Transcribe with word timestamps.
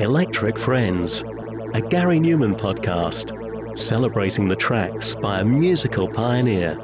Electric 0.00 0.56
Friends, 0.56 1.24
a 1.74 1.80
Gary 1.80 2.18
Numan 2.20 2.56
podcast 2.56 3.36
celebrating 3.76 4.46
the 4.46 4.54
tracks 4.54 5.16
by 5.16 5.40
a 5.40 5.44
musical 5.44 6.08
pioneer. 6.08 6.78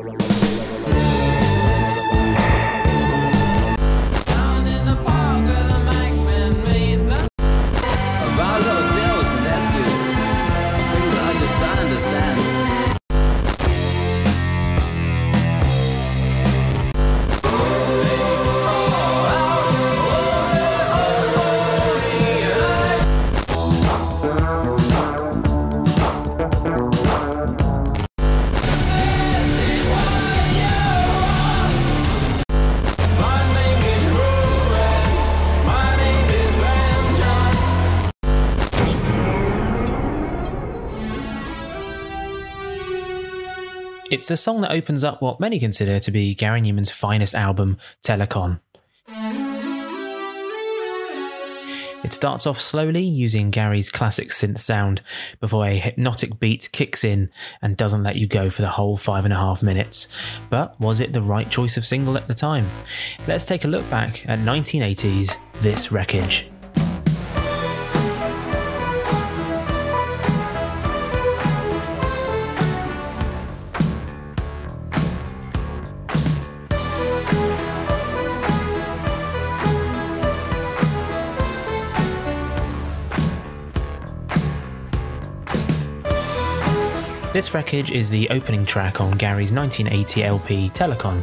It's 44.09 44.29
the 44.29 44.37
song 44.37 44.61
that 44.61 44.71
opens 44.71 45.03
up 45.03 45.21
what 45.21 45.41
many 45.41 45.59
consider 45.59 45.99
to 45.99 46.11
be 46.13 46.33
Gary 46.33 46.61
Numan's 46.61 46.93
finest 46.93 47.35
album, 47.35 47.77
Telekon. 48.05 48.61
It 52.05 52.13
starts 52.13 52.47
off 52.47 52.61
slowly 52.61 53.03
using 53.03 53.51
Gary's 53.51 53.91
classic 53.91 54.29
synth 54.29 54.61
sound 54.61 55.03
before 55.41 55.67
a 55.67 55.77
hypnotic 55.77 56.39
beat 56.39 56.71
kicks 56.71 57.03
in 57.03 57.31
and 57.61 57.77
doesn't 57.77 58.05
let 58.05 58.15
you 58.15 58.29
go 58.29 58.49
for 58.49 58.63
the 58.63 58.69
whole 58.69 58.97
five 58.97 59.25
and 59.25 59.35
a 59.35 59.39
half 59.39 59.61
minutes. 59.61 60.07
But 60.51 60.81
was 60.81 61.01
it 61.01 61.13
the 61.13 61.23
right 61.23 61.51
choice 61.51 61.77
of 61.77 61.85
single 61.85 62.17
at 62.17 62.29
the 62.29 62.35
time? 62.35 62.69
Let's 63.27 63.45
take 63.45 63.65
a 63.65 63.69
look 63.69 63.89
back 63.91 64.25
at 64.29 64.39
1980's 64.39 65.37
This 65.63 65.91
Wreckage. 65.91 66.49
This 87.37 87.53
Wreckage 87.53 87.91
is 87.91 88.09
the 88.09 88.31
opening 88.31 88.65
track 88.65 88.99
on 88.99 89.11
Gary's 89.19 89.53
1980 89.53 90.25
LP 90.25 90.71
Telekon. 90.71 91.21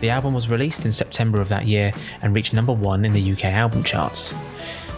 The 0.00 0.08
album 0.08 0.32
was 0.32 0.48
released 0.48 0.86
in 0.86 0.90
September 0.90 1.38
of 1.38 1.50
that 1.50 1.66
year 1.66 1.92
and 2.22 2.34
reached 2.34 2.54
number 2.54 2.72
one 2.72 3.04
in 3.04 3.12
the 3.12 3.32
UK 3.32 3.44
album 3.44 3.84
charts. 3.84 4.32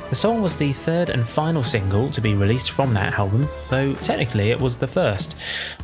The 0.09 0.15
song 0.15 0.41
was 0.41 0.57
the 0.57 0.73
third 0.73 1.11
and 1.11 1.27
final 1.27 1.65
single 1.65 2.09
to 2.13 2.21
be 2.21 2.37
released 2.37 2.71
from 2.71 2.95
that 2.95 3.19
album, 3.19 3.49
though 3.71 3.93
technically 3.95 4.53
it 4.53 4.61
was 4.61 4.77
the 4.77 4.87
first. 4.87 5.35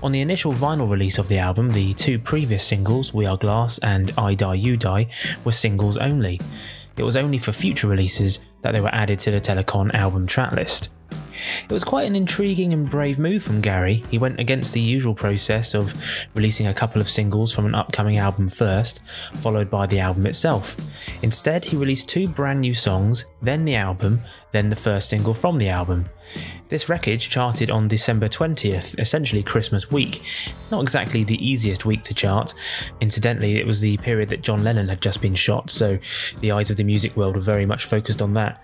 On 0.00 0.12
the 0.12 0.20
initial 0.20 0.52
vinyl 0.52 0.88
release 0.88 1.18
of 1.18 1.26
the 1.26 1.38
album, 1.38 1.72
the 1.72 1.92
two 1.94 2.20
previous 2.20 2.64
singles, 2.64 3.12
We 3.12 3.26
Are 3.26 3.36
Glass 3.36 3.80
and 3.80 4.12
I 4.16 4.34
Die 4.34 4.54
You 4.54 4.76
Die, 4.76 5.08
were 5.44 5.50
singles 5.50 5.96
only. 5.96 6.40
It 6.96 7.02
was 7.02 7.16
only 7.16 7.38
for 7.38 7.50
future 7.50 7.88
releases 7.88 8.38
that 8.62 8.74
they 8.74 8.80
were 8.80 8.94
added 8.94 9.18
to 9.18 9.32
the 9.32 9.40
Telekon 9.40 9.92
album 9.92 10.24
tracklist. 10.28 10.88
It 11.64 11.72
was 11.72 11.84
quite 11.84 12.06
an 12.06 12.16
intriguing 12.16 12.72
and 12.72 12.88
brave 12.88 13.18
move 13.18 13.42
from 13.42 13.60
Gary. 13.60 14.04
He 14.10 14.18
went 14.18 14.38
against 14.38 14.72
the 14.72 14.80
usual 14.80 15.14
process 15.14 15.74
of 15.74 15.94
releasing 16.34 16.66
a 16.66 16.74
couple 16.74 17.00
of 17.00 17.08
singles 17.08 17.52
from 17.52 17.66
an 17.66 17.74
upcoming 17.74 18.18
album 18.18 18.48
first, 18.48 19.04
followed 19.34 19.70
by 19.70 19.86
the 19.86 20.00
album 20.00 20.26
itself. 20.26 20.76
Instead, 21.22 21.64
he 21.64 21.76
released 21.76 22.08
two 22.08 22.28
brand 22.28 22.60
new 22.60 22.74
songs, 22.74 23.24
then 23.42 23.64
the 23.64 23.76
album, 23.76 24.20
then 24.52 24.70
the 24.70 24.76
first 24.76 25.08
single 25.08 25.34
from 25.34 25.58
the 25.58 25.68
album. 25.68 26.04
This 26.68 26.88
wreckage 26.88 27.30
charted 27.30 27.70
on 27.70 27.88
December 27.88 28.28
20th, 28.28 28.98
essentially 28.98 29.42
Christmas 29.42 29.90
week. 29.90 30.22
Not 30.70 30.82
exactly 30.82 31.24
the 31.24 31.42
easiest 31.44 31.86
week 31.86 32.02
to 32.02 32.14
chart. 32.14 32.52
Incidentally, 33.00 33.56
it 33.56 33.66
was 33.66 33.80
the 33.80 33.96
period 33.98 34.28
that 34.28 34.42
John 34.42 34.62
Lennon 34.62 34.88
had 34.88 35.00
just 35.00 35.22
been 35.22 35.34
shot, 35.34 35.70
so 35.70 35.98
the 36.40 36.52
eyes 36.52 36.70
of 36.70 36.76
the 36.76 36.84
music 36.84 37.16
world 37.16 37.36
were 37.36 37.40
very 37.40 37.64
much 37.64 37.86
focused 37.86 38.20
on 38.20 38.34
that. 38.34 38.62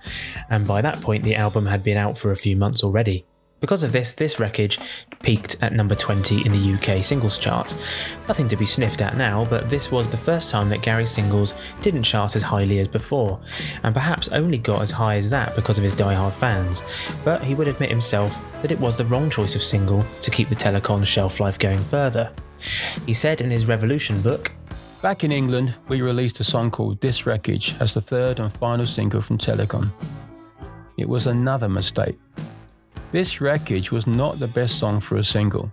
And 0.51 0.67
by 0.67 0.83
that 0.83 1.01
point, 1.01 1.25
the 1.25 1.37
album 1.37 1.65
had 1.65 1.83
been 1.83 1.97
out 1.97 2.19
for 2.19 2.31
a 2.31 2.37
few 2.37 2.57
months 2.57 2.64
already. 2.83 3.27
Because 3.61 3.83
of 3.83 3.93
this, 3.93 4.13
this 4.13 4.39
wreckage 4.39 4.79
peaked 5.23 5.57
at 5.63 5.73
number 5.73 5.95
20 5.95 6.45
in 6.45 6.53
the 6.53 6.75
UK 6.75 7.03
singles 7.03 7.39
chart. 7.39 7.75
Nothing 8.29 8.47
to 8.49 8.57
be 8.57 8.67
sniffed 8.67 9.01
at 9.01 9.17
now, 9.17 9.47
but 9.47 9.71
this 9.71 9.91
was 9.91 10.11
the 10.11 10.19
first 10.19 10.51
time 10.51 10.69
that 10.69 10.83
Gary's 10.83 11.11
singles 11.11 11.55
didn't 11.81 12.03
chart 12.03 12.37
as 12.37 12.43
highly 12.43 12.81
as 12.81 12.89
before, 12.89 13.41
and 13.83 13.95
perhaps 13.95 14.29
only 14.29 14.59
got 14.59 14.83
as 14.83 14.91
high 14.91 15.17
as 15.17 15.31
that 15.31 15.57
because 15.57 15.79
of 15.79 15.85
his 15.85 15.95
die-hard 15.95 16.35
fans. 16.35 16.83
But 17.25 17.43
he 17.43 17.55
would 17.55 17.69
admit 17.69 17.89
himself 17.89 18.39
that 18.61 18.71
it 18.71 18.81
was 18.81 18.99
the 18.99 19.07
wrong 19.07 19.31
choice 19.31 19.55
of 19.55 19.63
single 19.63 20.03
to 20.21 20.31
keep 20.31 20.49
the 20.49 20.57
Telekon 20.57 21.07
shelf 21.07 21.41
life 21.41 21.59
going 21.59 21.79
further. 21.79 22.31
He 23.07 23.15
said 23.15 23.41
in 23.41 23.51
his 23.51 23.65
Revolution 23.65 24.21
book, 24.21 24.53
Back 25.01 25.25
in 25.25 25.33
England, 25.33 25.75
we 25.89 26.03
released 26.03 26.41
a 26.41 26.45
song 26.45 26.71
called 26.71 27.01
This 27.01 27.25
Wreckage 27.25 27.75
as 27.81 27.95
the 27.95 28.01
third 28.01 28.41
and 28.41 28.53
final 28.53 28.85
single 28.85 29.23
from 29.23 29.39
Telekon. 29.39 29.89
It 30.99 31.09
was 31.09 31.27
another 31.27 31.69
mistake. 31.69 32.19
This 33.15 33.41
Wreckage 33.41 33.93
was 33.93 34.09
not 34.09 34.41
the 34.41 34.49
best 34.49 34.81
song 34.81 34.99
for 34.99 35.19
a 35.19 35.23
single. 35.23 35.71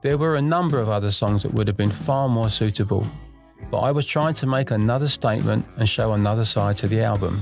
There 0.00 0.16
were 0.16 0.36
a 0.36 0.40
number 0.40 0.78
of 0.78 0.88
other 0.88 1.10
songs 1.10 1.42
that 1.42 1.52
would 1.52 1.66
have 1.66 1.76
been 1.76 1.90
far 1.90 2.28
more 2.28 2.48
suitable, 2.48 3.04
but 3.68 3.80
I 3.80 3.90
was 3.90 4.06
trying 4.06 4.34
to 4.34 4.46
make 4.46 4.70
another 4.70 5.08
statement 5.08 5.66
and 5.76 5.88
show 5.88 6.12
another 6.12 6.44
side 6.44 6.76
to 6.76 6.86
the 6.86 7.00
album. 7.00 7.36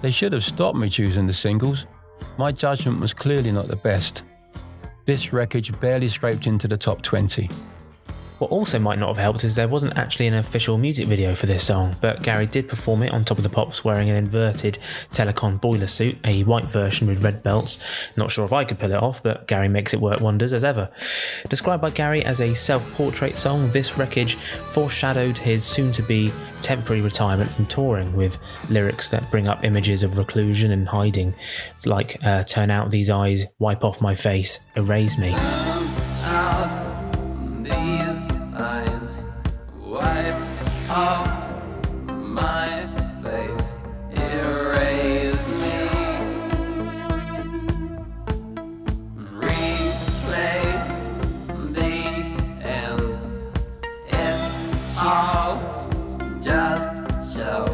They 0.00 0.10
should 0.10 0.32
have 0.32 0.44
stopped 0.44 0.78
me 0.78 0.88
choosing 0.88 1.26
the 1.26 1.34
singles. 1.34 1.84
My 2.38 2.52
judgment 2.52 3.00
was 3.00 3.12
clearly 3.12 3.52
not 3.52 3.66
the 3.66 3.76
best. 3.84 4.22
This 5.04 5.34
Wreckage 5.34 5.78
barely 5.78 6.08
scraped 6.08 6.46
into 6.46 6.66
the 6.66 6.78
top 6.78 7.02
20. 7.02 7.50
What 8.42 8.50
also 8.50 8.80
might 8.80 8.98
not 8.98 9.06
have 9.06 9.18
helped 9.18 9.44
is 9.44 9.54
there 9.54 9.68
wasn't 9.68 9.96
actually 9.96 10.26
an 10.26 10.34
official 10.34 10.76
music 10.76 11.06
video 11.06 11.32
for 11.32 11.46
this 11.46 11.64
song, 11.64 11.94
but 12.00 12.24
Gary 12.24 12.46
did 12.46 12.68
perform 12.68 13.04
it 13.04 13.14
on 13.14 13.24
Top 13.24 13.38
of 13.38 13.44
the 13.44 13.48
Pops 13.48 13.84
wearing 13.84 14.10
an 14.10 14.16
inverted 14.16 14.78
Telekon 15.12 15.60
boiler 15.60 15.86
suit, 15.86 16.18
a 16.24 16.42
white 16.42 16.64
version 16.64 17.06
with 17.06 17.22
red 17.22 17.44
belts. 17.44 17.78
Not 18.16 18.32
sure 18.32 18.44
if 18.44 18.52
I 18.52 18.64
could 18.64 18.80
pull 18.80 18.90
it 18.90 19.00
off, 19.00 19.22
but 19.22 19.46
Gary 19.46 19.68
makes 19.68 19.94
it 19.94 20.00
work 20.00 20.20
wonders 20.20 20.52
as 20.52 20.64
ever. 20.64 20.90
Described 21.50 21.82
by 21.82 21.90
Gary 21.90 22.24
as 22.24 22.40
a 22.40 22.52
self 22.52 22.92
portrait 22.94 23.36
song, 23.36 23.70
this 23.70 23.96
wreckage 23.96 24.34
foreshadowed 24.34 25.38
his 25.38 25.62
soon 25.62 25.92
to 25.92 26.02
be 26.02 26.32
temporary 26.60 27.00
retirement 27.00 27.48
from 27.48 27.66
touring 27.66 28.12
with 28.16 28.38
lyrics 28.68 29.08
that 29.10 29.30
bring 29.30 29.46
up 29.46 29.62
images 29.62 30.02
of 30.02 30.18
reclusion 30.18 30.72
and 30.72 30.88
hiding, 30.88 31.32
It's 31.76 31.86
like 31.86 32.18
uh, 32.24 32.42
Turn 32.42 32.72
out 32.72 32.90
these 32.90 33.08
eyes, 33.08 33.46
wipe 33.60 33.84
off 33.84 34.00
my 34.00 34.16
face, 34.16 34.58
erase 34.74 35.16
me. 35.16 35.32
Just 56.40 57.34
show. 57.34 57.64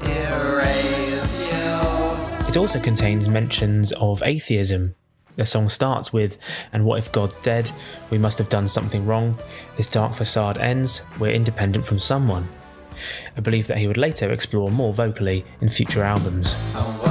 Erase 0.00 1.40
you. 1.52 2.48
It 2.48 2.56
also 2.56 2.80
contains 2.80 3.28
mentions 3.28 3.92
of 3.92 4.22
atheism. 4.22 4.94
The 5.36 5.44
song 5.44 5.68
starts 5.68 6.12
with, 6.12 6.38
And 6.72 6.86
what 6.86 6.98
if 6.98 7.12
God's 7.12 7.38
dead? 7.42 7.70
We 8.10 8.16
must 8.16 8.38
have 8.38 8.48
done 8.48 8.66
something 8.66 9.04
wrong. 9.04 9.36
This 9.76 9.90
dark 9.90 10.14
facade 10.14 10.56
ends. 10.56 11.02
We're 11.18 11.32
independent 11.32 11.84
from 11.84 11.98
someone. 11.98 12.48
A 13.36 13.42
belief 13.42 13.66
that 13.66 13.78
he 13.78 13.86
would 13.86 13.98
later 13.98 14.30
explore 14.30 14.70
more 14.70 14.94
vocally 14.94 15.44
in 15.60 15.68
future 15.68 16.02
albums. 16.02 17.09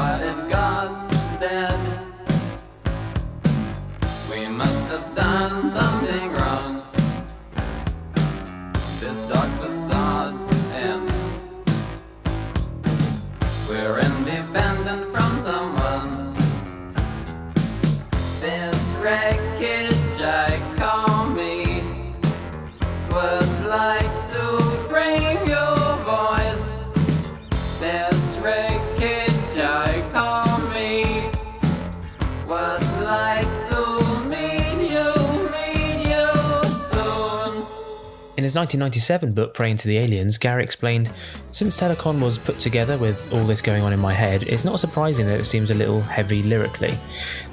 His 38.50 38.56
1997 38.56 39.34
book, 39.34 39.54
Praying 39.54 39.78
to 39.78 39.88
the 39.88 40.00
Aliens, 40.00 40.40
Gary 40.40 40.64
explained 40.64 41.12
Since 41.52 41.80
Telekon 41.80 42.20
was 42.20 42.40
put 42.40 42.58
together 42.58 42.98
with 42.98 43.32
all 43.32 43.44
this 43.44 43.62
going 43.62 43.84
on 43.84 43.94
in 43.94 44.00
my 44.00 44.12
head, 44.12 44.42
it's 44.42 44.66
not 44.66 44.80
surprising 44.80 45.28
that 45.28 45.40
it 45.40 45.46
seems 45.46 45.70
a 45.70 45.76
little 45.76 46.02
heavy 46.02 46.42
lyrically. 46.42 46.98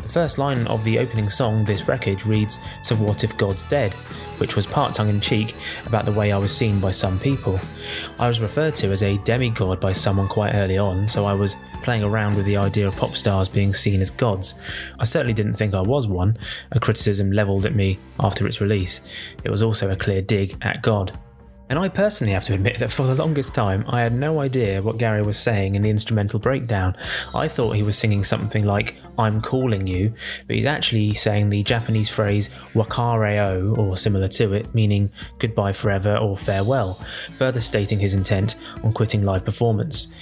The 0.00 0.08
first 0.08 0.38
line 0.38 0.66
of 0.68 0.84
the 0.84 0.98
opening 0.98 1.28
song, 1.28 1.66
This 1.66 1.86
Wreckage, 1.86 2.24
reads 2.24 2.60
So 2.82 2.96
What 2.96 3.24
If 3.24 3.36
God's 3.36 3.68
Dead? 3.68 3.94
Which 4.38 4.56
was 4.56 4.66
part 4.66 4.94
tongue 4.94 5.08
in 5.08 5.20
cheek 5.20 5.54
about 5.86 6.04
the 6.04 6.12
way 6.12 6.32
I 6.32 6.38
was 6.38 6.56
seen 6.56 6.80
by 6.80 6.90
some 6.90 7.18
people. 7.18 7.60
I 8.18 8.28
was 8.28 8.40
referred 8.40 8.76
to 8.76 8.92
as 8.92 9.02
a 9.02 9.18
demigod 9.18 9.80
by 9.80 9.92
someone 9.92 10.28
quite 10.28 10.54
early 10.54 10.78
on, 10.78 11.08
so 11.08 11.26
I 11.26 11.32
was 11.32 11.56
playing 11.82 12.04
around 12.04 12.36
with 12.36 12.46
the 12.46 12.56
idea 12.56 12.88
of 12.88 12.96
pop 12.96 13.10
stars 13.10 13.48
being 13.48 13.72
seen 13.72 14.00
as 14.00 14.10
gods. 14.10 14.60
I 14.98 15.04
certainly 15.04 15.34
didn't 15.34 15.54
think 15.54 15.74
I 15.74 15.80
was 15.80 16.06
one, 16.06 16.36
a 16.72 16.80
criticism 16.80 17.32
levelled 17.32 17.66
at 17.66 17.74
me 17.74 17.98
after 18.20 18.46
its 18.46 18.60
release. 18.60 19.00
It 19.44 19.50
was 19.50 19.62
also 19.62 19.90
a 19.90 19.96
clear 19.96 20.22
dig 20.22 20.56
at 20.62 20.82
God. 20.82 21.18
And 21.68 21.80
I 21.80 21.88
personally 21.88 22.32
have 22.32 22.44
to 22.44 22.54
admit 22.54 22.78
that 22.78 22.92
for 22.92 23.06
the 23.06 23.14
longest 23.16 23.54
time, 23.54 23.84
I 23.88 24.00
had 24.00 24.14
no 24.14 24.40
idea 24.40 24.80
what 24.80 24.98
Gary 24.98 25.22
was 25.22 25.36
saying 25.36 25.74
in 25.74 25.82
the 25.82 25.90
instrumental 25.90 26.38
breakdown. 26.38 26.96
I 27.34 27.48
thought 27.48 27.72
he 27.72 27.82
was 27.82 27.98
singing 27.98 28.22
something 28.22 28.64
like, 28.64 28.96
I'm 29.18 29.40
calling 29.40 29.86
you, 29.86 30.12
but 30.46 30.54
he's 30.54 30.66
actually 30.66 31.14
saying 31.14 31.50
the 31.50 31.64
Japanese 31.64 32.08
phrase 32.08 32.50
wakareo, 32.74 33.76
or 33.76 33.96
similar 33.96 34.28
to 34.28 34.52
it, 34.52 34.74
meaning 34.74 35.10
goodbye 35.38 35.72
forever 35.72 36.16
or 36.16 36.36
farewell, 36.36 36.94
further 36.94 37.60
stating 37.60 37.98
his 37.98 38.14
intent 38.14 38.54
on 38.84 38.92
quitting 38.92 39.24
live 39.24 39.44
performance. 39.44 40.12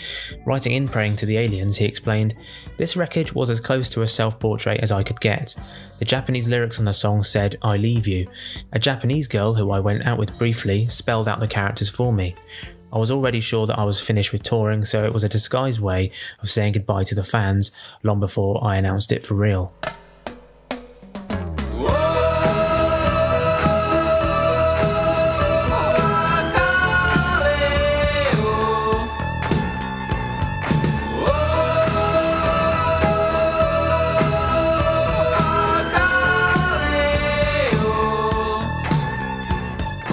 Writing 0.46 0.72
in 0.72 0.88
Praying 0.88 1.16
to 1.16 1.26
the 1.26 1.36
Aliens, 1.36 1.76
he 1.76 1.84
explained, 1.84 2.34
This 2.78 2.96
wreckage 2.96 3.34
was 3.34 3.50
as 3.50 3.60
close 3.60 3.90
to 3.90 4.02
a 4.02 4.08
self 4.08 4.38
portrait 4.38 4.80
as 4.80 4.92
I 4.92 5.02
could 5.02 5.20
get. 5.20 5.54
The 5.98 6.04
Japanese 6.04 6.48
lyrics 6.48 6.78
on 6.78 6.86
the 6.86 6.92
song 6.92 7.22
said, 7.22 7.56
I 7.62 7.76
leave 7.76 8.06
you. 8.06 8.28
A 8.72 8.78
Japanese 8.78 9.28
girl 9.28 9.54
who 9.54 9.70
I 9.70 9.80
went 9.80 10.06
out 10.06 10.18
with 10.18 10.38
briefly 10.38 10.86
spelled 10.86 11.28
out 11.28 11.33
the 11.40 11.48
characters 11.48 11.88
for 11.88 12.12
me. 12.12 12.34
I 12.92 12.98
was 12.98 13.10
already 13.10 13.40
sure 13.40 13.66
that 13.66 13.78
I 13.78 13.84
was 13.84 14.00
finished 14.00 14.32
with 14.32 14.44
touring, 14.44 14.84
so 14.84 15.04
it 15.04 15.12
was 15.12 15.24
a 15.24 15.28
disguised 15.28 15.80
way 15.80 16.12
of 16.40 16.48
saying 16.48 16.74
goodbye 16.74 17.04
to 17.04 17.14
the 17.14 17.24
fans 17.24 17.72
long 18.04 18.20
before 18.20 18.64
I 18.64 18.76
announced 18.76 19.10
it 19.10 19.26
for 19.26 19.34
real. 19.34 19.72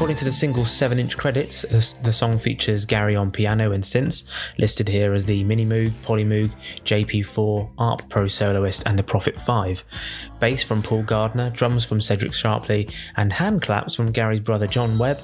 According 0.02 0.18
to 0.18 0.26
the 0.26 0.32
single's 0.32 0.72
7 0.72 0.98
inch 0.98 1.16
credits, 1.16 1.62
the 2.00 2.12
song 2.12 2.40
features 2.40 2.86
Gary 2.86 3.16
on 3.16 3.30
piano 3.30 3.72
and 3.72 3.84
synths, 3.84 4.28
listed 4.58 4.88
here 4.88 5.14
as 5.14 5.28
the 5.28 5.44
Mini 5.44 5.64
Moog, 5.64 5.94
Poly 6.02 6.26
Moog, 6.26 6.50
JP4, 6.86 7.70
ARP 7.78 8.10
Pro 8.10 8.28
soloist, 8.28 8.82
and 8.88 8.98
the 8.98 9.04
Prophet 9.04 9.38
5. 9.38 9.84
Bass 10.40 10.64
from 10.64 10.82
Paul 10.82 11.04
Gardner, 11.04 11.52
drums 11.52 11.86
from 11.86 12.02
Cedric 12.02 12.32
Sharpley, 12.32 12.92
and 13.16 13.32
hand 13.32 13.62
claps 13.62 13.94
from 13.94 14.12
Gary's 14.12 14.40
brother 14.40 14.66
John 14.66 14.98
Webb, 14.98 15.20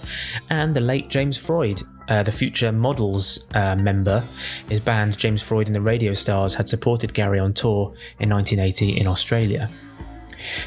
and 0.51 0.75
the 0.75 0.79
late 0.79 1.09
James 1.09 1.37
Freud, 1.37 1.81
uh, 2.07 2.21
the 2.21 2.31
future 2.31 2.71
Models 2.71 3.47
uh, 3.55 3.75
member, 3.75 4.19
his 4.69 4.79
band 4.79 5.17
James 5.17 5.41
Freud 5.41 5.65
and 5.65 5.75
the 5.75 5.81
Radio 5.81 6.13
Stars 6.13 6.53
had 6.53 6.69
supported 6.69 7.15
Gary 7.15 7.39
on 7.39 7.51
tour 7.51 7.95
in 8.19 8.29
1980 8.29 9.01
in 9.01 9.07
Australia. 9.07 9.71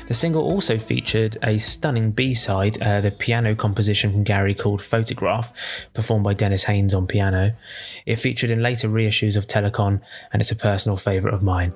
The 0.06 0.14
single 0.14 0.42
also 0.42 0.78
featured 0.78 1.36
a 1.42 1.58
stunning 1.58 2.10
B 2.10 2.34
side, 2.34 2.80
uh, 2.80 3.00
the 3.00 3.10
piano 3.10 3.54
composition 3.54 4.12
from 4.12 4.24
Gary 4.24 4.54
called 4.54 4.82
Photograph, 4.82 5.88
performed 5.94 6.24
by 6.24 6.34
Dennis 6.34 6.64
Haines 6.64 6.94
on 6.94 7.06
piano. 7.06 7.52
It 8.06 8.16
featured 8.16 8.50
in 8.50 8.62
later 8.62 8.88
reissues 8.88 9.36
of 9.36 9.46
Telekon, 9.46 10.00
and 10.32 10.40
it's 10.40 10.50
a 10.50 10.56
personal 10.56 10.96
favourite 10.96 11.34
of 11.34 11.42
mine. 11.42 11.72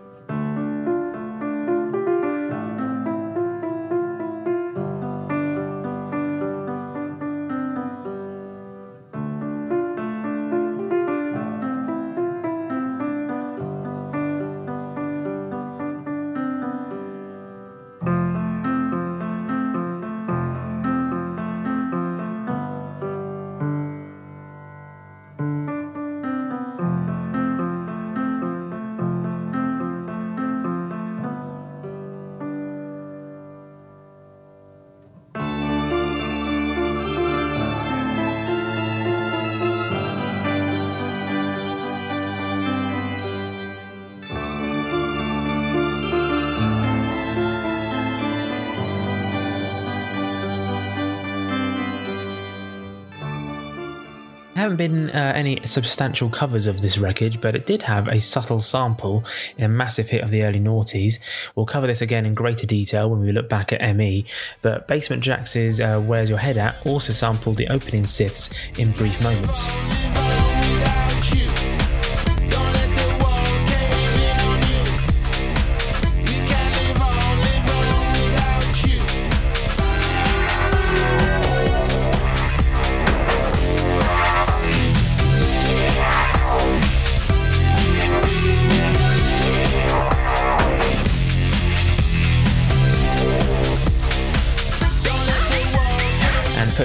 Haven't 54.65 54.77
been 54.79 55.11
uh, 55.11 55.33
any 55.35 55.61
substantial 55.67 56.31
covers 56.31 56.67
of 56.67 56.81
this 56.81 56.97
wreckage, 56.97 57.41
but 57.41 57.55
it 57.55 57.67
did 57.67 57.83
have 57.83 58.09
a 58.09 58.19
subtle 58.19 58.61
sample 58.61 59.23
in 59.59 59.65
a 59.65 59.69
massive 59.69 60.09
hit 60.09 60.23
of 60.23 60.31
the 60.31 60.43
early 60.43 60.59
noughties. 60.59 61.19
We'll 61.55 61.67
cover 61.67 61.87
this 61.87 62.01
again 62.01 62.25
in 62.25 62.35
greater 62.35 62.67
detail 62.67 63.11
when 63.11 63.21
we 63.21 63.31
look 63.31 63.49
back 63.49 63.73
at 63.75 63.95
ME, 63.95 64.25
but 64.63 64.89
Basement 64.89 65.23
Jaxx's 65.23 65.81
uh, 65.81 66.01
Where's 66.01 66.31
Your 66.31 66.39
Head 66.39 66.57
At 66.57 66.85
also 66.87 67.13
sampled 67.13 67.59
the 67.59 67.69
opening 67.69 68.05
synths 68.05 68.79
in 68.79 68.93
brief 68.93 69.23
moments. 69.23 69.69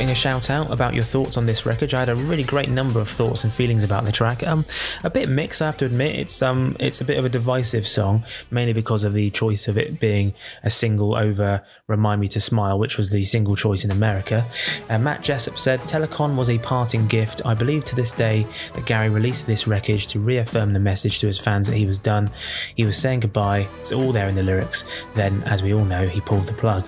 Putting 0.09 0.17
a 0.17 0.39
shout 0.39 0.49
out 0.49 0.71
about 0.71 0.95
your 0.95 1.03
thoughts 1.03 1.37
on 1.37 1.45
this 1.45 1.67
record. 1.67 1.93
I 1.93 1.99
had 1.99 2.09
a 2.09 2.15
really 2.15 2.41
great 2.41 2.67
number 2.67 2.99
of 2.99 3.07
thoughts 3.07 3.43
and 3.43 3.53
feelings 3.53 3.83
about 3.83 4.05
the 4.05 4.11
track. 4.11 4.41
Um, 4.41 4.65
a 5.03 5.09
bit 5.11 5.29
mixed, 5.29 5.61
I 5.61 5.67
have 5.67 5.77
to 5.77 5.85
admit. 5.85 6.15
It's 6.15 6.41
um, 6.41 6.75
it's 6.79 6.99
a 6.99 7.05
bit 7.05 7.19
of 7.19 7.25
a 7.25 7.29
divisive 7.29 7.85
song, 7.85 8.23
mainly 8.49 8.73
because 8.73 9.03
of 9.03 9.13
the 9.13 9.29
choice 9.29 9.67
of 9.67 9.77
it 9.77 9.99
being 9.99 10.33
a 10.63 10.71
single 10.71 11.13
over 11.15 11.63
"Remind 11.85 12.21
Me 12.21 12.27
to 12.29 12.39
Smile," 12.39 12.79
which 12.79 12.97
was 12.97 13.11
the 13.11 13.23
single 13.23 13.55
choice 13.55 13.85
in 13.85 13.91
America. 13.91 14.43
Uh, 14.89 14.97
Matt 14.97 15.21
Jessup 15.21 15.59
said, 15.59 15.79
"Telekon 15.81 16.35
was 16.35 16.49
a 16.49 16.57
parting 16.57 17.05
gift. 17.05 17.43
I 17.45 17.53
believe 17.53 17.85
to 17.85 17.95
this 17.95 18.11
day 18.11 18.47
that 18.73 18.87
Gary 18.87 19.11
released 19.11 19.45
this 19.45 19.67
record 19.67 19.99
to 19.99 20.19
reaffirm 20.19 20.73
the 20.73 20.79
message 20.79 21.19
to 21.19 21.27
his 21.27 21.37
fans 21.37 21.67
that 21.67 21.75
he 21.75 21.85
was 21.85 21.99
done. 21.99 22.31
He 22.73 22.83
was 22.83 22.97
saying 22.97 23.19
goodbye. 23.19 23.67
It's 23.79 23.91
all 23.91 24.11
there 24.11 24.27
in 24.27 24.33
the 24.33 24.41
lyrics. 24.41 24.85
Then, 25.13 25.43
as 25.43 25.61
we 25.61 25.71
all 25.71 25.85
know, 25.85 26.07
he 26.07 26.19
pulled 26.19 26.47
the 26.47 26.53
plug." 26.53 26.83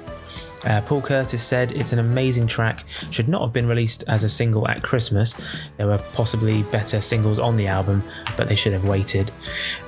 Uh, 0.64 0.82
Paul 0.82 1.02
Curtis 1.02 1.44
said 1.44 1.72
it's 1.72 1.94
an 1.94 2.00
amazing 2.00 2.48
track, 2.48 2.84
should 3.12 3.28
not 3.28 3.42
have 3.42 3.54
been 3.54 3.68
released 3.68 4.04
as 4.08 4.24
a 4.24 4.30
single 4.30 4.68
at 4.68 4.84
Christmas. 4.84 5.36
There 5.78 5.88
were 5.88 5.98
possibly 6.14 6.64
better 6.64 7.02
singles 7.02 7.40
on 7.40 7.58
the 7.58 7.68
album, 7.68 8.04
but 8.38 8.48
they 8.48 8.56
should 8.56 8.74
have 8.74 8.86
waited. 8.86 9.32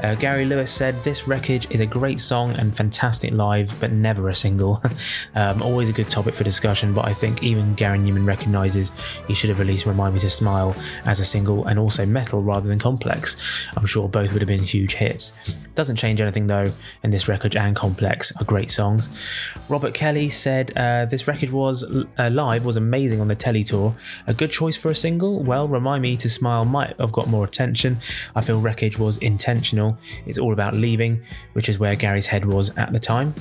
Uh, 0.02 0.16
Gary 0.16 0.46
Lewis 0.46 0.72
said 0.72 0.96
this 0.96 1.28
wreckage 1.28 1.70
is 1.70 1.80
a 1.80 1.86
great 1.86 2.20
song 2.20 2.52
and 2.56 2.76
fantastic 2.76 3.32
live, 3.34 3.80
but 3.80 3.92
never 3.92 4.30
a 4.30 4.36
single. 4.36 4.82
um, 5.36 5.62
always 5.62 5.90
a 5.90 5.94
good 5.94 6.10
topic 6.10 6.34
for 6.34 6.44
discussion, 6.44 6.94
but 6.94 7.06
I 7.06 7.14
think 7.14 7.44
even 7.44 7.74
Gary 7.76 8.00
Numan 8.00 8.26
recognises 8.26 8.92
he 9.28 9.34
should 9.34 9.50
have 9.50 9.60
released 9.60 9.86
Remind 9.86 10.14
Me 10.14 10.20
to 10.22 10.30
Smile 10.30 10.76
as 11.06 11.20
a 11.20 11.26
single 11.26 11.66
and 11.66 11.80
also 11.80 12.06
metal 12.06 12.42
rather 12.42 12.68
than 12.68 12.80
complex. 12.80 13.36
I'm 13.78 13.86
sure 13.86 14.10
both 14.10 14.32
would 14.34 14.42
have 14.42 14.48
been 14.48 14.64
huge 14.64 14.94
hits. 14.94 15.34
Doesn't 15.76 15.96
change 15.96 16.22
anything 16.22 16.48
though, 16.48 16.72
and 17.02 17.12
this 17.12 17.28
wreckage 17.28 17.56
and 17.56 17.76
complex 17.76 18.32
are 18.40 18.46
great 18.46 18.72
songs. 18.72 19.10
Robert 19.70 19.94
Kelly 19.94 20.30
said 20.30 20.63
said 20.68 20.78
uh, 20.78 21.06
this 21.10 21.28
record 21.28 21.50
was 21.50 21.84
uh, 21.84 22.30
live 22.32 22.66
was 22.66 22.78
amazing 22.78 23.22
on 23.22 23.28
the 23.28 23.36
telly 23.36 23.64
tour. 23.64 23.96
A 24.28 24.34
good 24.34 24.52
choice 24.52 24.78
for 24.78 24.90
a 24.90 24.96
single. 24.96 25.44
Well, 25.44 25.68
remind 25.68 26.02
me 26.02 26.18
to 26.18 26.30
smile 26.30 26.66
might 26.66 26.96
have 27.00 27.12
got 27.12 27.28
more 27.28 27.46
attention. 27.46 28.00
I 28.36 28.42
feel 28.42 28.60
wreckage 28.60 28.98
was 28.98 29.18
intentional. 29.18 29.98
It's 30.26 30.38
all 30.38 30.54
about 30.54 30.76
leaving, 30.76 31.22
which 31.54 31.70
is 31.70 31.80
where 31.80 31.96
Gary's 31.96 32.28
head 32.28 32.46
was 32.46 32.72
at 32.78 32.94
the 32.94 33.00
time. 33.00 33.34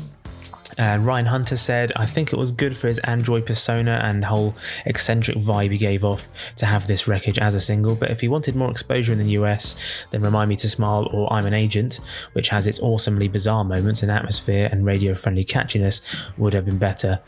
And 0.78 1.04
Ryan 1.04 1.26
Hunter 1.26 1.56
said, 1.56 1.92
I 1.96 2.06
think 2.06 2.32
it 2.32 2.36
was 2.36 2.52
good 2.52 2.76
for 2.76 2.88
his 2.88 2.98
Android 3.00 3.46
persona 3.46 4.00
and 4.02 4.22
the 4.22 4.28
whole 4.28 4.54
eccentric 4.86 5.36
vibe 5.36 5.70
he 5.70 5.78
gave 5.78 6.04
off 6.04 6.28
to 6.56 6.66
have 6.66 6.86
this 6.86 7.06
wreckage 7.06 7.38
as 7.38 7.54
a 7.54 7.60
single. 7.60 7.94
But 7.94 8.10
if 8.10 8.20
he 8.20 8.28
wanted 8.28 8.56
more 8.56 8.70
exposure 8.70 9.12
in 9.12 9.18
the 9.18 9.30
US, 9.30 10.04
then 10.10 10.22
Remind 10.22 10.48
Me 10.48 10.56
to 10.56 10.68
Smile 10.68 11.08
or 11.12 11.32
I'm 11.32 11.46
an 11.46 11.54
Agent, 11.54 12.00
which 12.32 12.48
has 12.48 12.66
its 12.66 12.80
awesomely 12.80 13.28
bizarre 13.28 13.64
moments 13.64 14.02
and 14.02 14.10
atmosphere 14.10 14.68
and 14.70 14.84
radio 14.86 15.14
friendly 15.14 15.44
catchiness, 15.44 16.00
would 16.38 16.54
have 16.54 16.64
been 16.64 16.78
better. 16.78 17.20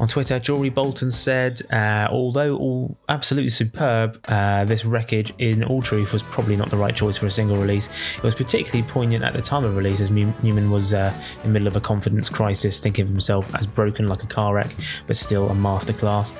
On 0.00 0.08
Twitter, 0.08 0.38
Jory 0.38 0.70
Bolton 0.70 1.10
said, 1.10 1.60
uh, 1.70 2.08
although 2.10 2.56
all 2.56 2.96
absolutely 3.10 3.50
superb, 3.50 4.18
uh, 4.28 4.64
this 4.64 4.86
wreckage, 4.86 5.34
in 5.36 5.62
all 5.62 5.82
truth, 5.82 6.14
was 6.14 6.22
probably 6.22 6.56
not 6.56 6.70
the 6.70 6.78
right 6.78 6.96
choice 6.96 7.18
for 7.18 7.26
a 7.26 7.30
single 7.30 7.58
release. 7.58 8.16
It 8.16 8.22
was 8.22 8.34
particularly 8.34 8.90
poignant 8.90 9.24
at 9.24 9.34
the 9.34 9.42
time 9.42 9.62
of 9.62 9.76
release 9.76 10.00
as 10.00 10.08
Numan 10.08 10.72
was 10.72 10.94
uh, 10.94 11.12
in 11.36 11.42
the 11.42 11.48
middle 11.50 11.68
of 11.68 11.76
a 11.76 11.82
confidence 11.82 12.30
crisis, 12.30 12.80
thinking 12.80 13.02
of 13.02 13.10
himself 13.10 13.54
as 13.54 13.66
broken 13.66 14.08
like 14.08 14.22
a 14.22 14.26
car 14.26 14.54
wreck, 14.54 14.70
but 15.06 15.16
still 15.16 15.50
a 15.50 15.54
masterclass. 15.54 16.32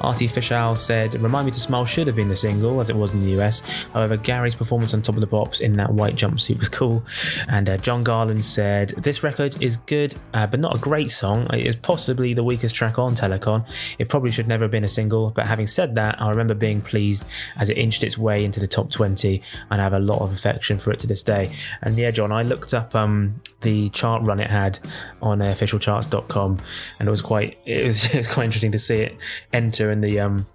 Artie 0.00 0.28
Fishal 0.28 0.76
said, 0.76 1.20
Remind 1.20 1.46
Me 1.46 1.50
to 1.50 1.58
Smile 1.58 1.86
should 1.86 2.06
have 2.06 2.14
been 2.14 2.28
the 2.28 2.36
single, 2.36 2.80
as 2.80 2.88
it 2.88 2.94
was 2.94 3.14
in 3.14 3.24
the 3.24 3.40
US. 3.40 3.84
However, 3.92 4.16
Gary's 4.16 4.54
performance 4.54 4.94
on 4.94 5.02
Top 5.02 5.16
of 5.16 5.20
the 5.20 5.26
Pops 5.26 5.58
in 5.58 5.72
that 5.72 5.92
white 5.92 6.14
jumpsuit 6.14 6.60
was 6.60 6.68
cool. 6.68 7.04
And 7.50 7.68
uh, 7.68 7.78
John 7.78 8.04
Garland 8.04 8.44
said, 8.44 8.90
This 8.90 9.24
record 9.24 9.60
is 9.60 9.76
good, 9.76 10.14
uh, 10.34 10.46
but 10.46 10.60
not 10.60 10.76
a 10.76 10.78
great 10.78 11.10
song. 11.10 11.52
It 11.52 11.66
is 11.66 11.74
possibly 11.74 12.32
the 12.32 12.44
weakest 12.44 12.76
track 12.76 12.96
on 12.96 13.07
Telekon. 13.14 13.64
It 13.98 14.08
probably 14.08 14.30
should 14.30 14.48
never 14.48 14.64
have 14.64 14.70
been 14.70 14.84
a 14.84 14.88
single, 14.88 15.30
but 15.30 15.46
having 15.46 15.66
said 15.66 15.94
that, 15.96 16.20
I 16.20 16.30
remember 16.30 16.54
being 16.54 16.80
pleased 16.80 17.26
as 17.60 17.68
it 17.68 17.76
inched 17.78 18.02
its 18.02 18.18
way 18.18 18.44
into 18.44 18.60
the 18.60 18.66
top 18.66 18.90
20, 18.90 19.42
and 19.70 19.80
I 19.80 19.84
have 19.84 19.92
a 19.92 19.98
lot 19.98 20.20
of 20.20 20.32
affection 20.32 20.78
for 20.78 20.90
it 20.90 20.98
to 21.00 21.06
this 21.06 21.22
day. 21.22 21.50
And 21.82 21.96
yeah, 21.96 22.10
John, 22.10 22.32
I 22.32 22.42
looked 22.42 22.74
up 22.74 22.94
um, 22.94 23.36
the 23.62 23.90
chart 23.90 24.26
run 24.26 24.40
it 24.40 24.50
had 24.50 24.78
on 25.22 25.42
uh, 25.42 25.46
officialcharts.com, 25.46 26.58
and 26.98 27.08
it 27.08 27.10
was 27.10 27.22
quite 27.22 27.58
it 27.66 27.84
was, 27.84 28.04
it 28.14 28.16
was 28.16 28.28
quite 28.28 28.44
interesting 28.44 28.72
to 28.72 28.78
see 28.78 28.96
it 28.96 29.16
enter 29.52 29.90
in 29.90 30.00
the 30.00 30.20
um, 30.20 30.46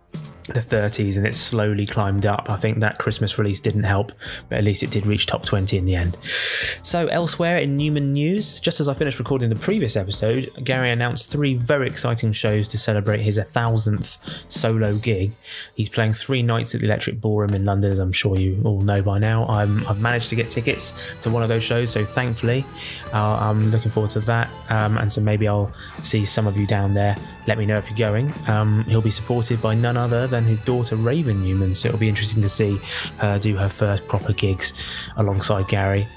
the 0.46 0.60
30s 0.60 1.18
and 1.18 1.26
it 1.26 1.34
slowly 1.34 1.86
climbed 1.86 2.26
up. 2.26 2.50
I 2.50 2.58
think 2.58 2.80
that 2.80 2.98
Christmas 2.98 3.38
release 3.38 3.60
didn't 3.60 3.84
help, 3.84 4.12
but 4.50 4.58
at 4.58 4.64
least 4.64 4.84
it 4.84 4.92
did 4.92 5.06
reach 5.06 5.26
top 5.26 5.46
20 5.46 5.78
in 5.78 5.86
the 5.86 5.96
end. 5.96 6.16
So, 6.84 7.08
elsewhere 7.08 7.60
in 7.60 7.78
Numan 7.78 8.12
news, 8.12 8.60
just 8.60 8.80
as 8.80 8.88
I 8.88 8.94
finished 8.94 9.20
recording 9.20 9.50
the 9.50 9.56
previous 9.56 9.96
episode, 9.96 10.50
Gary 10.64 10.92
announced 10.92 11.32
three 11.32 11.54
very 11.54 11.88
exciting 11.88 12.34
shows 12.34 12.68
to 12.70 12.78
celebrate 12.78 13.22
his 13.22 13.40
1000th 13.40 14.52
solo 14.52 14.98
gig. 14.98 15.32
He's 15.76 15.90
playing 15.90 16.14
three 16.14 16.44
nights 16.44 16.76
at 16.76 16.82
the 16.82 16.88
Electric 16.88 17.22
Ballroom 17.22 17.54
in 17.54 17.64
London, 17.64 17.92
as 17.92 18.00
I'm 18.00 18.12
sure 18.12 18.38
you 18.38 18.62
all 18.66 18.82
know 18.82 19.02
by 19.02 19.20
now. 19.20 19.48
i 19.48 19.66
have 19.66 20.02
managed 20.02 20.30
to 20.30 20.36
get 20.36 20.50
tickets 20.50 21.16
to 21.22 21.30
one 21.30 21.44
of 21.44 21.50
those 21.50 21.64
shows, 21.64 21.92
so 21.92 22.04
thankfully, 22.04 22.66
uh, 23.14 23.38
I'm 23.40 23.72
looking 23.72 23.92
forward 23.92 24.12
to 24.12 24.20
that. 24.22 24.50
Um, 24.70 24.98
and 24.98 25.12
so 25.12 25.22
maybe 25.22 25.48
I'll 25.48 25.74
see 26.02 26.26
some 26.26 26.48
of 26.48 26.58
you 26.58 26.68
down 26.68 26.94
there. 26.94 27.16
Let 27.48 27.58
me 27.58 27.66
know 27.66 27.78
if 27.78 27.90
you're 27.90 27.98
going. 27.98 28.34
Um, 28.48 28.84
he'll 28.86 29.02
be 29.02 29.12
supported 29.12 29.62
by 29.62 29.76
none 29.76 29.98
other 29.98 30.28
than 30.34 30.46
his 30.46 30.58
daughter 30.60 30.96
Raven 30.96 31.44
Numan, 31.44 31.76
so 31.76 31.90
it'll 31.90 32.00
be 32.00 32.10
interesting 32.10 32.42
to 32.42 32.50
see 32.50 32.80
her 33.20 33.38
do 33.38 33.56
her 33.56 33.70
first 33.70 34.08
proper 34.08 34.34
gigs 34.34 34.74
alongside 35.18 35.68
Gary. 35.68 36.08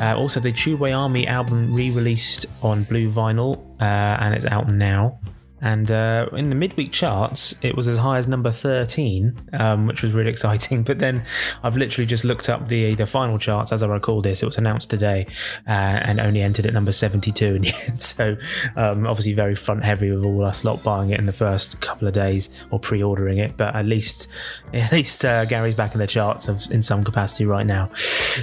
Uh, 0.00 0.16
also, 0.16 0.40
the 0.40 0.50
Tubeway 0.50 0.96
Army 0.96 1.26
album 1.26 1.74
re 1.74 1.90
released 1.90 2.46
on 2.62 2.84
blue 2.84 3.10
vinyl 3.10 3.58
uh, 3.78 3.84
and 3.84 4.34
it's 4.34 4.46
out 4.46 4.68
now. 4.68 5.18
And 5.60 5.90
uh, 5.90 6.28
in 6.32 6.50
the 6.50 6.54
midweek 6.54 6.92
charts, 6.92 7.54
it 7.62 7.76
was 7.76 7.88
as 7.88 7.98
high 7.98 8.18
as 8.18 8.28
number 8.28 8.50
13, 8.50 9.48
um, 9.54 9.86
which 9.86 10.02
was 10.02 10.12
really 10.12 10.30
exciting. 10.36 10.82
But 10.82 10.98
then 10.98 11.24
I've 11.62 11.76
literally 11.76 12.06
just 12.06 12.24
looked 12.24 12.48
up 12.48 12.68
the 12.68 12.94
the 12.94 13.06
final 13.06 13.38
charts 13.38 13.72
as 13.72 13.82
I 13.82 13.86
recall 13.86 14.22
this. 14.22 14.42
It 14.42 14.46
was 14.46 14.58
announced 14.58 14.90
today 14.90 15.26
uh, 15.66 15.70
and 15.70 16.20
only 16.20 16.42
entered 16.42 16.66
at 16.66 16.74
number 16.74 16.92
72 16.92 17.44
in 17.44 17.62
the 17.62 17.72
end. 17.86 18.02
So 18.02 18.36
um, 18.76 19.06
obviously 19.06 19.32
very 19.32 19.54
front 19.54 19.84
heavy 19.84 20.10
with 20.10 20.24
all 20.24 20.44
us 20.44 20.64
lot 20.64 20.82
buying 20.82 21.10
it 21.10 21.18
in 21.18 21.26
the 21.26 21.32
first 21.32 21.80
couple 21.80 22.06
of 22.06 22.14
days 22.14 22.66
or 22.70 22.78
pre-ordering 22.78 23.38
it. 23.38 23.56
But 23.56 23.74
at 23.74 23.86
least 23.86 24.28
at 24.74 24.92
least 24.92 25.24
uh, 25.24 25.44
Gary's 25.46 25.74
back 25.74 25.94
in 25.94 25.98
the 25.98 26.06
charts 26.06 26.48
of, 26.48 26.62
in 26.70 26.82
some 26.82 27.04
capacity 27.04 27.46
right 27.46 27.66
now. 27.66 27.90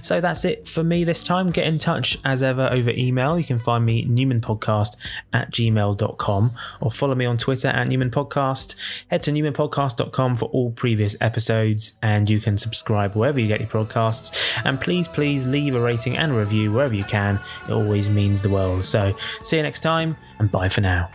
So 0.02 0.22
that's 0.22 0.46
it 0.46 0.68
for 0.68 0.84
me 0.84 1.04
this 1.04 1.24
time. 1.24 1.52
Get 1.52 1.68
in 1.68 1.80
touch 1.80 2.18
as 2.26 2.42
ever 2.44 2.70
over 2.72 2.90
email. 2.92 3.38
You 3.38 3.46
can 3.46 3.60
find 3.60 3.86
me 3.86 4.06
numanpodcast 4.06 4.96
at 5.32 5.52
gmail.com 5.52 6.52
or 6.82 6.92
follow 6.92 7.16
me 7.16 7.26
on 7.26 7.38
Twitter 7.38 7.68
at 7.68 7.88
Numan 7.88 8.10
Podcast. 8.10 8.76
Head 9.08 9.24
to 9.24 9.32
numanpodcast.com 9.32 10.38
for 10.38 10.46
all 10.46 10.72
previous 10.72 11.16
episodes 11.22 11.94
and 12.02 12.30
you 12.30 12.40
can 12.40 12.58
subscribe 12.58 13.16
wherever 13.16 13.40
you 13.40 13.48
get 13.48 13.60
your 13.60 13.70
podcasts. 13.70 14.62
And 14.66 14.80
please, 14.80 15.08
please 15.08 15.46
leave 15.46 15.76
a 15.76 15.82
rating 15.82 16.18
and 16.18 16.36
review 16.36 16.72
wherever 16.72 16.94
you 16.94 17.04
can. 17.04 17.40
It 17.68 17.72
always 17.72 18.10
means 18.10 18.42
the 18.42 18.50
world. 18.50 18.84
So 18.84 19.16
see 19.44 19.58
you 19.58 19.64
next 19.64 19.82
time 19.82 20.18
and 20.40 20.52
bye 20.52 20.70
for 20.70 20.82
now. 20.82 21.10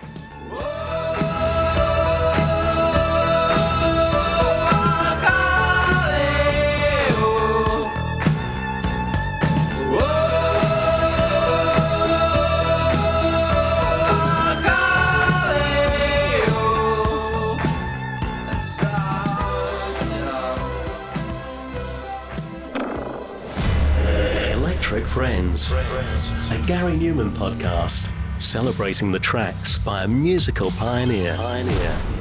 Friends, 25.67 26.53
a 26.53 26.67
Gary 26.69 26.93
Numan 26.93 27.31
podcast 27.31 28.15
celebrating 28.41 29.11
the 29.11 29.19
tracks 29.19 29.77
by 29.77 30.05
a 30.05 30.09
musical 30.09 30.71
pioneer. 30.71 31.35
pioneer. 31.37 32.18